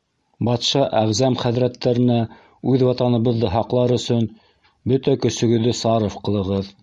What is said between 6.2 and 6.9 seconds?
ҡылығыҙ.